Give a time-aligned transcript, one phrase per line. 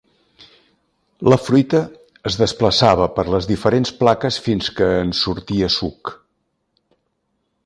[1.33, 1.81] La fruita
[2.31, 6.17] es desplaçava per les diferents plaques fins que en sortia suc.